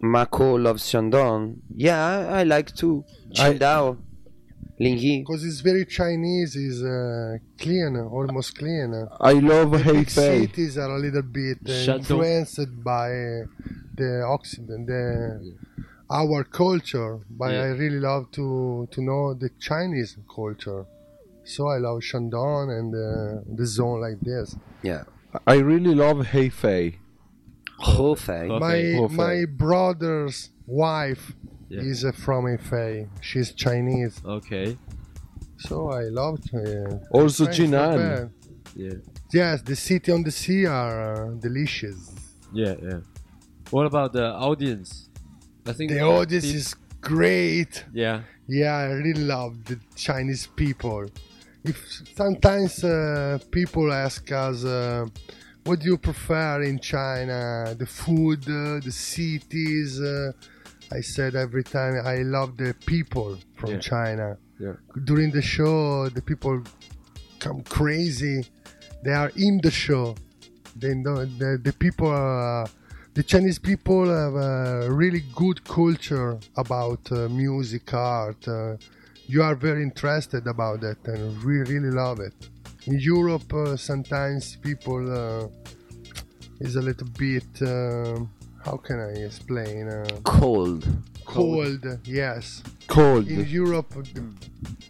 [0.02, 1.58] Mako loves Shandong.
[1.76, 3.06] Yeah, I, I like too.
[3.36, 3.98] Qingdao.
[4.84, 5.16] Linyi.
[5.22, 8.90] Because it's very Chinese, is uh, clean, almost clean.
[9.32, 10.40] I love The big Hefei.
[10.42, 13.10] cities are a little bit uh, influenced by
[14.00, 15.04] the Occident, the,
[16.20, 17.14] our culture.
[17.40, 17.66] But Yeah.
[17.68, 18.46] I really love to
[18.94, 20.82] to know the Chinese culture.
[21.54, 24.48] So I love Shandong and uh, the zone like this.
[24.92, 25.04] Yeah.
[25.54, 26.86] I really love Hefei.
[27.80, 28.46] Hefei.
[28.50, 28.60] Okay.
[28.68, 29.12] My Hefei.
[29.26, 31.26] my brother's wife
[31.74, 31.92] Yeah.
[31.92, 33.08] is uh, from Hefei.
[33.28, 36.40] She's Chinese, OK，so I love.
[36.54, 38.32] Uh, Also French, Jinan.
[38.76, 38.94] yeah,
[39.34, 42.00] Yes, the city on the sea are uh, delicious.
[42.54, 43.00] yeah, yeah.
[43.76, 44.90] What about the audience?
[45.66, 46.68] I think The audience is
[47.14, 47.74] great.
[47.94, 51.02] yeah, Yeah, I really love the Chinese people.
[51.64, 51.78] If
[52.22, 55.06] sometimes uh, people ask us, uh,
[55.66, 57.40] what do you prefer in China?
[57.78, 59.92] The food, uh, the cities.
[60.92, 63.80] Uh, I said every time I love the people from Yeah.
[63.80, 64.38] China.
[64.60, 64.74] Yeah.
[65.04, 66.64] During the show, the people
[67.40, 68.46] come crazy.
[69.04, 70.16] They are in the show.
[70.76, 72.12] They know the, the people.
[72.12, 72.68] Uh,
[73.14, 78.48] the Chinese people have a really good culture about uh, music, art.
[78.48, 78.78] Uh,
[79.28, 82.34] you are very interested about that, and we really love it.
[82.86, 85.48] In Europe, uh, sometimes people uh,
[86.62, 87.62] is a little bit
[88.65, 89.89] Uh, how can I explain?
[89.89, 90.87] Uh, Cold.
[91.25, 92.63] cold, yes.
[92.87, 93.27] Cold.
[93.29, 94.23] In Europe, the,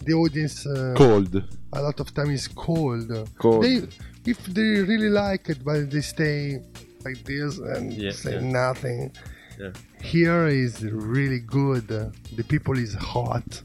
[0.05, 1.43] the audience uh, Cold.
[1.73, 3.11] a lot of time is cold.
[3.39, 3.65] Cold.
[3.65, 3.83] They,
[4.27, 6.63] if they really like it, but they stay
[7.05, 8.41] like this and Yeah, say yeah.
[8.41, 9.13] nothing.
[9.59, 9.73] Yeah.
[10.03, 11.91] Here is really good.
[11.91, 13.63] Uh, the people is hot.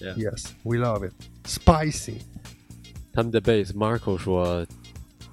[0.00, 0.14] Yeah.
[0.16, 1.12] Yes, we love it.
[1.44, 2.20] Spicy.
[3.12, 4.64] 他们的 bass Marco 说，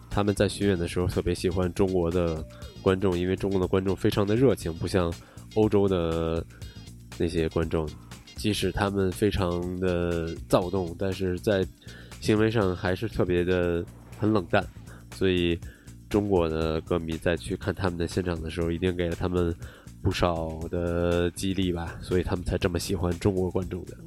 [0.09, 2.43] 他们在巡演的时候特别喜欢中国的
[2.81, 5.13] 观众，因为中国的观众非常的热情，不像
[5.55, 6.45] 欧洲的
[7.17, 7.87] 那些观众，
[8.35, 11.65] 即使他们非常的躁动，但是在
[12.19, 13.85] 行为上还是特别的
[14.17, 14.65] 很冷淡，
[15.15, 15.59] 所以
[16.09, 19.53] 中国的歌迷在去看他们的现场的时候，一定给了他们
[20.01, 23.97] 不 不少的激励吧，所以他们才这么喜欢中国观众的。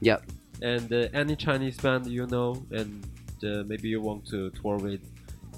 [0.00, 0.20] Yeah.
[0.62, 3.02] And uh, any Chinese band you know, and
[3.42, 5.00] uh, maybe you want to tour with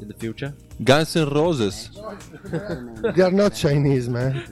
[0.01, 0.53] in the future?
[0.83, 1.89] Guns N' Roses.
[3.15, 4.43] They are not Chinese, man.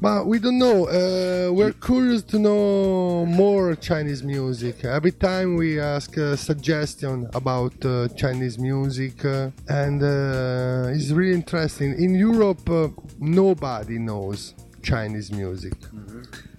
[0.00, 0.86] but we don't know.
[0.88, 4.84] Uh, we're curious to know more Chinese music.
[4.84, 11.34] Every time we ask a suggestion about uh, Chinese music, uh, and uh, it's really
[11.34, 11.92] interesting.
[12.02, 15.74] In Europe, uh, nobody knows Chinese music,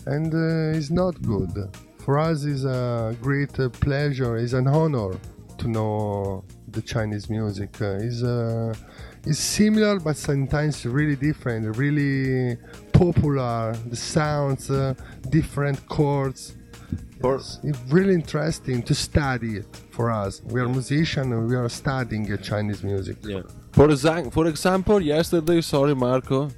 [0.05, 1.51] and uh, it's not good.
[2.05, 4.37] For us, it's a great uh, pleasure.
[4.37, 5.17] It's an honor
[5.57, 7.69] to know the Chinese music.
[7.81, 8.73] Uh, it's uh,
[9.25, 12.57] it's similar but sometimes really different, really
[12.93, 13.75] popular.
[13.89, 14.93] The sounds, uh,
[15.29, 16.55] different chords.
[17.21, 20.41] For- It's, really interesting to study it for us.
[20.53, 23.17] We are musicians and we are studying Chinese music.
[23.21, 23.43] Yeah.
[23.73, 26.49] For, exa- for example, yesterday, sorry Marco,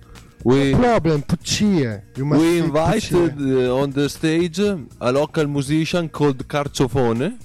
[0.45, 2.02] we Problem, Puccie.
[2.17, 7.39] You must we invited uh, on the stage a local musician called Carciofone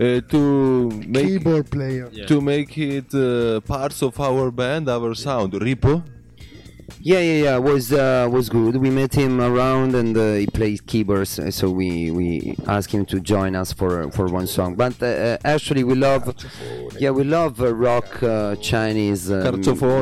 [0.00, 2.08] uh, to make keyboard player.
[2.12, 2.26] Yeah.
[2.26, 5.52] to make it uh, parts of our band, our sound.
[5.52, 6.02] Ripo.
[7.00, 7.58] Yeah, yeah, yeah.
[7.58, 8.76] Was uh, was good.
[8.76, 11.38] We met him around, and uh, he played keyboards.
[11.38, 14.74] uh, So we we asked him to join us for for one song.
[14.74, 16.34] But uh, uh, actually, we love,
[16.98, 19.42] yeah, we love uh, rock uh, Chinese uh,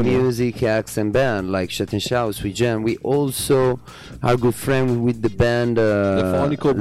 [0.03, 2.83] music acts and band like Xie Tianxiao, Cui Jian.
[2.83, 3.79] We also
[4.23, 5.83] are good friends with the band uh,
[6.17, 6.73] The Phonical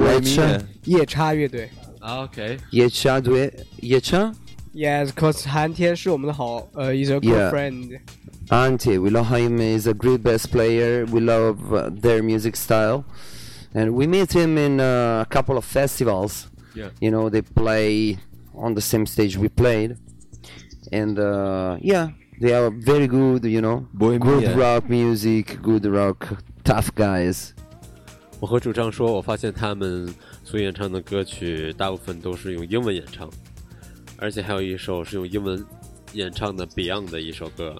[2.05, 2.27] Lecha.
[2.29, 2.59] Bohemia.
[2.71, 3.47] 夜叉乐队。
[3.47, 3.53] Okay.
[3.81, 4.33] Yecha Due Yecha
[4.73, 7.51] Yes，cause 韩天是我们的好呃一个 good Yeah.
[7.51, 7.99] friend。
[8.49, 8.97] Ante.
[8.99, 9.57] We love him.
[9.59, 11.05] He's a great bass player.
[11.05, 13.03] We love uh, their music style,
[13.73, 16.47] and we meet him in uh, a couple of festivals.
[16.75, 16.89] Yeah.
[16.99, 18.17] You know, they play
[18.53, 19.97] on the same stage we played,
[20.91, 22.09] and uh, yeah,
[22.41, 23.45] they are very good.
[23.45, 24.19] You know, Bohemia.
[24.19, 26.27] good rock music, good rock,
[26.65, 27.51] tough guys.
[28.41, 30.13] 我和主唱说，我发现他们
[30.45, 33.29] 所演唱的歌曲大部分都是用英文演唱，
[34.17, 35.65] 而且还有一首是用英文
[36.13, 37.75] 演唱的 Beyond 的一首歌。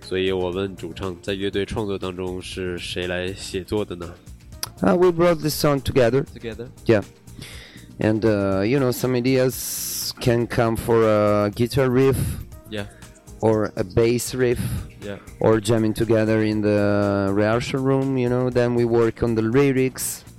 [0.00, 4.14] 所以我问主唱，在乐队创作当中是谁来写作的呢
[4.82, 6.24] Uh, we brought this song together.
[6.34, 6.68] ？Together.
[6.84, 7.02] Yeah.
[7.98, 12.16] And uh, you know, some ideas can come for a guitar riff
[12.68, 12.86] Yeah.
[13.40, 14.60] or a bass riff.
[15.02, 15.18] Yeah.
[15.38, 20.24] or jamming together in the rehearsal room you know then we work on the lyrics
[20.24, 20.29] Yeah.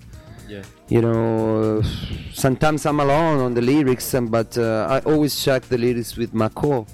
[0.95, 1.83] you know uh,
[2.45, 6.87] sometimes i'm alone on the lyrics but uh, i always check the lyrics with marco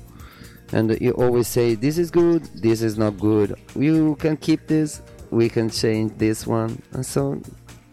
[0.72, 3.54] and you always say this is good this is not good.
[3.74, 7.40] You can keep this we can change this one and so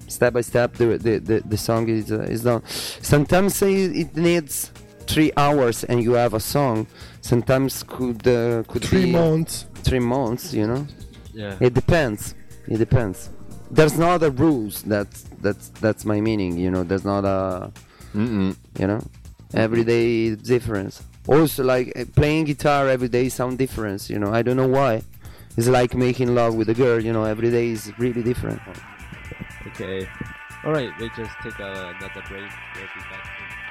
[0.08, 2.62] step by step the the, the, the song is uh, is done.
[3.14, 4.72] Sometimes it needs
[5.12, 6.88] three hours and you have a song.
[7.22, 9.54] Sometimes could uh, could Three be months.
[9.88, 10.86] three months you know?
[11.34, 11.56] Yeah.
[11.68, 12.36] it depends
[12.68, 13.30] it depends.
[13.72, 17.72] There's no other rules that's that's that's my meaning you know there's not a
[18.14, 18.56] Mm-mm.
[18.80, 19.02] you know
[19.54, 20.96] every day difference
[21.28, 24.94] also like uh, playing guitar every day sound different you know i don't know why
[25.58, 28.62] it's like making love with a girl you know every day is really different
[29.68, 30.08] Okay.
[30.64, 30.92] All right.
[31.00, 32.50] We just take a, another break.
[32.76, 33.26] We'll be back.
[33.38, 33.65] soon.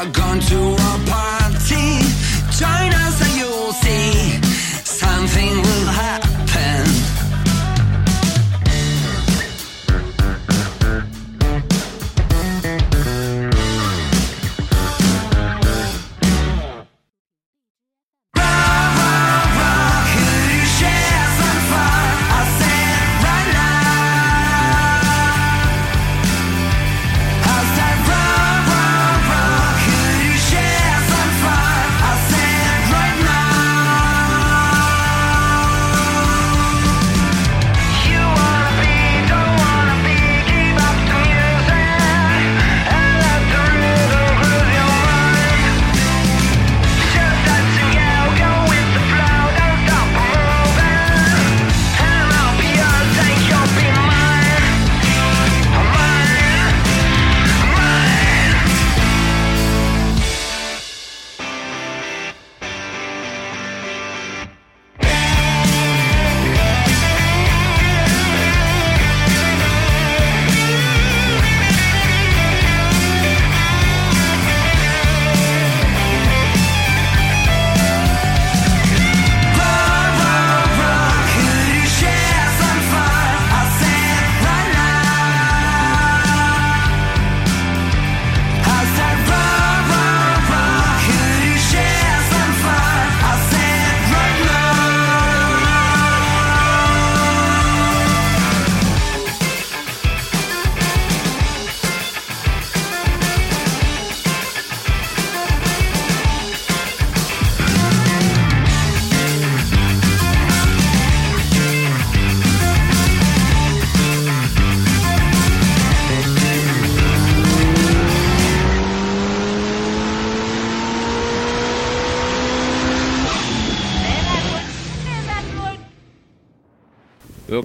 [0.00, 0.87] I've gone too long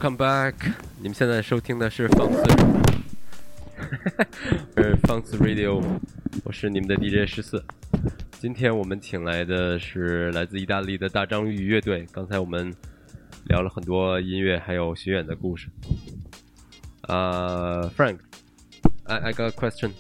[0.03, 0.55] Welcome back！
[0.99, 2.43] 你们现在收听的是放肆，
[4.77, 5.83] 是 放肆 Radio，
[6.45, 7.65] 我是你们的 DJ 十四。
[8.41, 12.07] 今天我们请来的是来自意大利的大章鱼乐队。
[12.11, 12.75] 刚才我们
[13.47, 15.69] 聊了很多音乐还有巡演的故事。
[17.03, 18.19] Uh, Frank,
[19.05, 19.93] I, I got a question.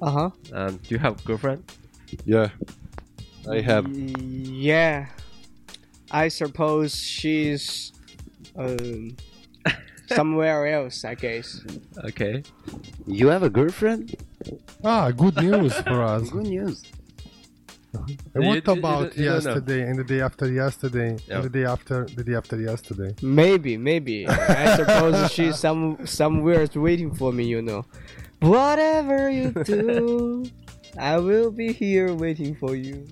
[0.00, 0.30] Uh huh.
[0.52, 1.62] Um, do you have a girlfriend?
[2.26, 2.50] Yeah,
[3.48, 3.86] I have.
[3.88, 5.06] Yeah.
[6.10, 7.92] I suppose she's
[8.56, 9.16] um
[10.15, 11.03] somewhere else.
[11.05, 11.61] I guess.
[12.09, 12.43] Okay.
[13.07, 14.15] You have a girlfriend?
[14.83, 16.29] Ah, good news for us.
[16.29, 16.83] Good news.
[17.91, 21.35] And You- what you- you about don't- you yesterday and the day after yesterday Yeah.
[21.35, 23.15] and the day after the day after yesterday?
[23.21, 24.27] Maybe, maybe.
[24.27, 27.45] I suppose she's some somewhere waiting for me.
[27.45, 27.85] You know.
[28.41, 30.45] Whatever you do,
[31.11, 33.05] I will be here waiting for you.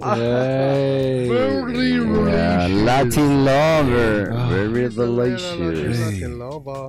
[0.00, 1.94] Very
[2.32, 2.66] Yeah.
[2.68, 4.32] Latin lover.
[4.48, 6.22] Very Latin delicious.
[6.22, 6.88] lover.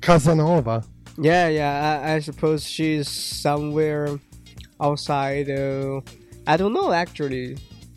[0.00, 0.84] Casanova.
[1.20, 2.00] Yeah, yeah.
[2.04, 4.18] I, I suppose she's somewhere
[4.80, 5.50] outside.
[5.50, 6.00] Uh,
[6.46, 7.56] I don't know actually.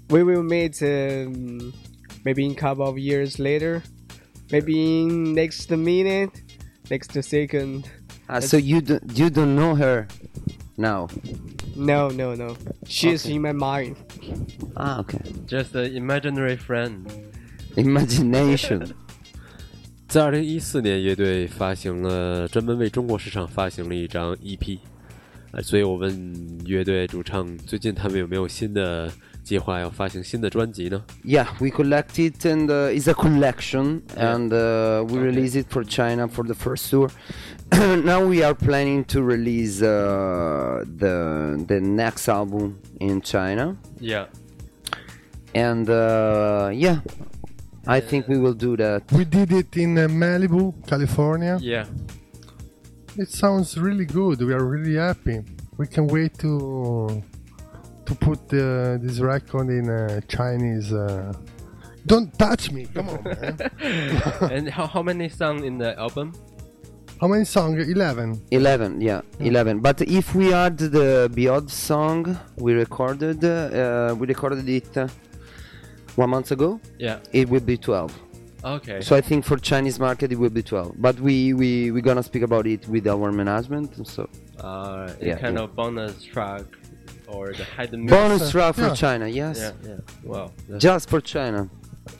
[0.09, 1.73] We will meet um,
[2.25, 3.83] maybe in a couple of years later.
[4.51, 6.41] Maybe in next minute,
[6.89, 7.89] next second.
[8.27, 10.07] Ah, so you don't you don't know her
[10.77, 11.07] now?
[11.76, 12.56] No, no, no.
[12.86, 13.34] She's Okay.
[13.34, 13.96] in my mind.
[14.76, 15.18] Ah, okay.
[15.46, 17.06] Just an imaginary friend.
[17.76, 18.86] Imagination.
[20.08, 24.78] 在二零一四年，乐队发行了专门为中国市场发行了一张 EP，
[25.52, 31.02] 呃，所以我问乐队主唱最近他们有没有新的计划要发行新的专辑呢？
[31.24, 34.36] yeah, we collect it and uh, it's a collection Yeah.
[34.36, 35.26] and uh, we Okay.
[35.26, 37.10] release it for China for the first tour.
[38.03, 44.25] now we are planning to release uh, the the next album in China Yeah,
[45.55, 46.99] and uh, yeah,
[47.87, 49.11] I think we will do that.
[49.11, 51.57] We did it in uh, Malibu, California.
[51.61, 51.85] yeah.
[53.17, 54.41] It sounds really good.
[54.41, 55.41] We are really happy.
[55.77, 57.21] We can wait to
[58.05, 60.93] to put uh, this record in uh, Chinese.
[60.93, 61.33] Uh...
[62.05, 62.85] Don't touch me!
[62.93, 63.57] Come on, man.
[64.55, 66.33] And how, how many songs in the album?
[67.20, 67.88] How many songs?
[67.88, 68.40] Eleven.
[68.50, 74.68] 11 yeah 11 but if we add the Beyond song we recorded uh, we recorded
[74.68, 75.08] it uh,
[76.16, 77.18] one month ago Yeah.
[77.32, 78.12] it will be 12
[78.64, 79.00] Okay.
[79.00, 82.22] so i think for chinese market it will be 12 but we we we gonna
[82.22, 84.28] speak about it with our management so
[84.60, 85.64] uh, Yeah, kind yeah.
[85.64, 86.64] of bonus track
[87.28, 88.94] or the hidden bonus uh, track for yeah.
[88.94, 90.00] china yes Yeah, yeah.
[90.24, 90.50] Wow.
[90.68, 91.68] that's- just for china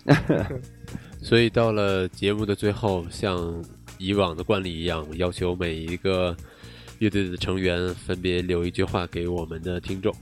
[1.23, 3.63] 所以到了节目的最后，像
[4.01, 6.37] 以往的惯例一样，要求每一个
[6.99, 10.15] 乐队的成员分别留一句话给我们的听众。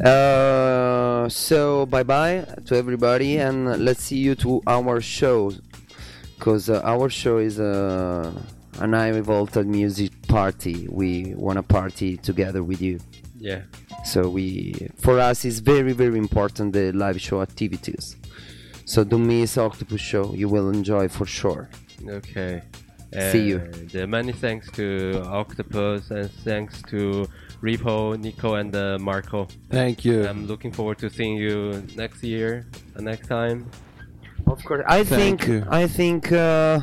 [0.00, 5.52] uh, so bye bye to everybody and let's see you to our show
[6.36, 8.28] because uh, our show is uh,
[8.80, 12.98] an high voltage music party we want to party together with you
[13.38, 13.62] Yeah.
[14.04, 18.16] so we for us it's very very important the live show activities
[18.84, 21.68] so don't miss octopus show you will enjoy for sure
[22.09, 22.61] Okay.
[23.31, 23.61] See you.
[23.95, 27.25] Uh, many thanks to Octopus and thanks to
[27.63, 29.47] Lipo, Nico, and uh, Marco.
[29.69, 30.27] Thank you.
[30.27, 33.69] I'm looking forward to seeing you next year, uh, next time.
[34.47, 35.59] of course i Thank think you.
[35.81, 36.79] i think uh,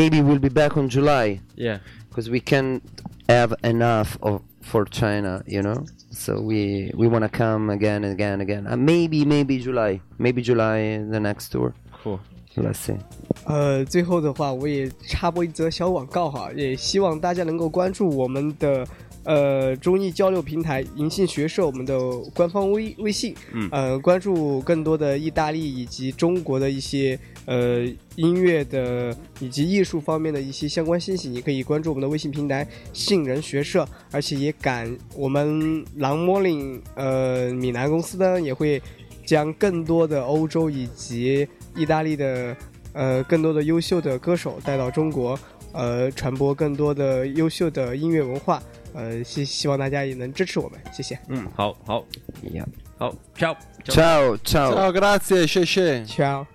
[0.00, 1.78] maybe we'll be back on july Yeah.
[2.08, 2.82] because we can't
[3.28, 5.78] have enough of for china you know
[6.22, 6.60] so we
[7.00, 10.78] we want to come again and again and again uh, maybe maybe july maybe july
[11.14, 12.18] the next tour Cool.
[12.56, 12.96] let's see
[13.44, 18.86] 呃，最后的话，我也插播一则小广告哈，也希望大家能够关注我们的
[19.24, 21.98] 呃中意交流平台银杏学社我们的
[22.34, 27.84] 官方微微信，嗯呃，关注更多的意大利以及中国的一些呃
[28.16, 38.80] 音乐的以及艺术方面的一些相关信息，你可以关注我们的微信平台杏仁学社，而且也感我们狼魔岭呃米兰公司呢也会
[39.24, 41.46] 将更多的欧洲以及
[41.76, 42.56] 意大利的
[42.92, 45.38] 呃更多的优秀的歌手带到中国，
[45.72, 48.62] 呃传播更多的优秀的音乐文化，
[48.94, 51.18] 呃希希望大家也能支持我们，谢谢。
[51.28, 52.04] 嗯，好好
[52.42, 52.64] yeah
[52.98, 53.56] 好，ciao。
[53.84, 56.04] ciao ciao Ciao, grazie, 谢谢。
[56.04, 56.46] Ciao。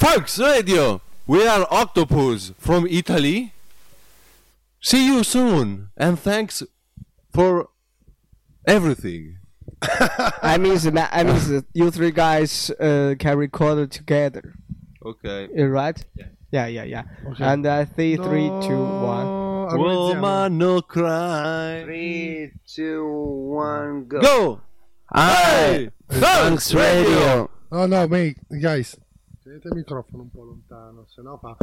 [0.00, 1.00] Hi, Fox Radio.
[1.26, 3.52] We are Octopus from Italy.
[4.80, 6.62] See you soon, and thanks
[7.32, 7.68] for
[8.66, 9.38] everything.
[9.82, 14.54] I mean, I mean, you three guys uh, can record together,
[15.04, 15.48] Okay.
[15.58, 16.02] uh, right?
[16.14, 16.26] Yeah.
[16.52, 17.02] Yeah, yeah, yeah.
[17.28, 17.44] Okay.
[17.44, 19.26] And I say three, two, one.
[19.26, 20.14] No, Aureliano.
[20.14, 21.82] Woman, no cry.
[21.84, 24.20] Three, two, one, go.
[24.20, 24.60] Go.
[25.12, 27.50] Hi, Funks Radio.
[27.70, 28.96] Oh, no, mate, guys.
[29.50, 31.56] Tenete il microfono un po' lontano, sennò fa.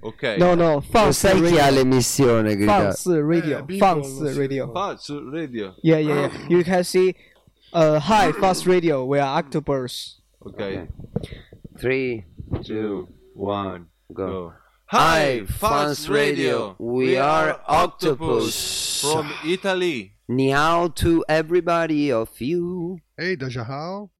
[0.00, 0.36] Ok.
[0.36, 2.90] No, no, Lo Fox sai chi ha l'emissione grida?
[2.92, 3.58] Fox Radio.
[3.58, 4.66] Eh, Beeple, Fox non si Radio.
[4.66, 5.30] ricorda.
[5.30, 5.74] Radio.
[5.80, 6.46] Yeah, yeah, yeah.
[6.48, 7.14] You can see,
[7.72, 9.06] uh, hi, Fox Radio.
[9.06, 10.20] We are Octopus.
[10.40, 10.88] Ok.
[11.78, 12.26] Three,
[12.64, 14.26] two, one, go.
[14.26, 14.52] Go.
[14.88, 16.76] Hi, Fans Radio.
[16.78, 19.00] We are Octopus.
[19.00, 20.16] from Italy.
[20.28, 22.98] Ni hao to everybody of you.
[23.16, 24.10] Hey, Dajahao.